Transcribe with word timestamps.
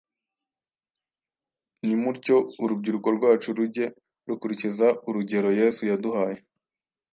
Nimutyo 1.85 2.37
urubyiruko 2.63 3.07
rwacu 3.17 3.47
rujye 3.57 3.85
rukurikiza 4.27 4.87
urugero 5.07 5.49
Yesu 5.59 5.81
yaduhaye, 5.89 6.37